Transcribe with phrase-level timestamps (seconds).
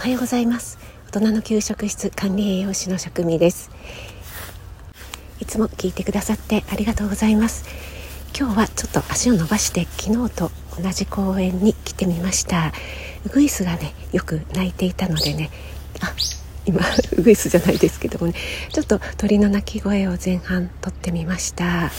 [0.00, 0.78] おはようございます。
[1.12, 3.70] 大人の給食室管理栄養士の職味です。
[5.40, 7.66] いつも聞いてくださってありがとうございます。
[8.34, 10.50] 今日はちょっと足を伸ばして昨日と
[10.82, 12.72] 同じ公園に来てみました。
[13.26, 15.50] ウグイスがねよく鳴いていたのでね。
[16.00, 16.14] あ
[16.64, 16.80] 今
[17.18, 18.32] ウグイスじゃないですけどもね。
[18.72, 21.92] ちょっと鳥の鳴き声を前半撮ってみました。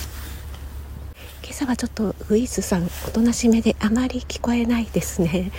[1.44, 5.52] 今朝はちょっとウグイスさんおとなしめであまり聞こえないですね、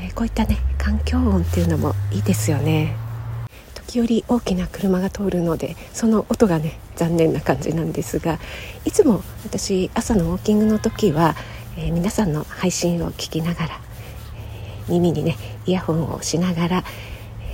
[0.00, 2.96] えー、こういったね環境音っていうのもいいですよね。
[3.74, 8.38] 時折大きな車が通るのでその音がね残念な感じなんですが
[8.84, 11.34] いつも私朝のウォーキングの時は、
[11.78, 13.80] えー、皆さんの配信を聞きながら、
[14.86, 16.84] えー、耳にねイヤホンをしながら、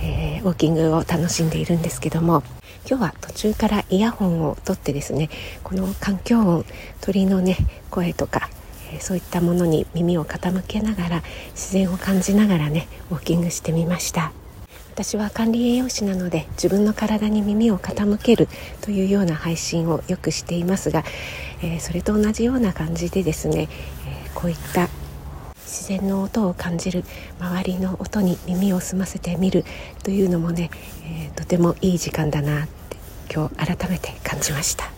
[0.01, 2.43] えー、ウォーキングを楽しんでいるんですけども
[2.87, 5.29] 今日は途中からイヤホンを取ってですね
[5.63, 6.65] この環境音
[6.99, 7.57] 鳥のね
[7.89, 8.49] 声とか、
[8.95, 14.31] え、そういったものに耳を傾けながら自然を感じながらねウォーキングしてみました。
[14.93, 18.47] 私は管理栄養士なので自分の体に耳を傾ける
[18.79, 21.03] というような配信をよくしていますが、
[21.61, 23.67] え、それと同じような感じでですね、
[24.07, 24.87] えこういった
[25.65, 27.03] 自然の音を感じる
[27.41, 29.65] 周りの音に耳を澄ませてみる
[30.03, 30.69] というのもね、
[31.03, 32.97] え、とてもいい時間だなって
[33.29, 34.94] 今日改めて感じました。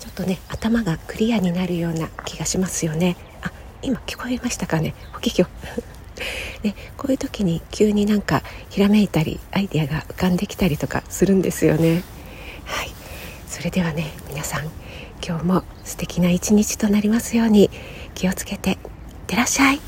[0.00, 3.16] ちょっとね頭がクリアになるような気がしますよね。
[3.42, 3.52] あ
[3.82, 4.94] 今聞こえましたかね？
[5.12, 5.46] 法華経
[6.62, 12.02] ね、こういう時に急になんかひらめいたりアイデアが浮かんできたりとかするんですよね。
[12.66, 12.90] はい。
[13.46, 14.70] それではね皆さん
[15.26, 17.70] 今日も素敵な一日となりますように
[18.14, 18.76] 気をつけていっ
[19.26, 19.80] てらっしゃい。